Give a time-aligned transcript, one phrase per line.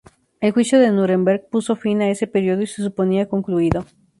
[0.39, 3.85] El juicio de Núremberg puso fin a ese periodo y se suponía concluido.